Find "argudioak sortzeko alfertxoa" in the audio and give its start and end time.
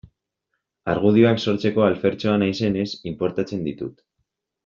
0.93-2.35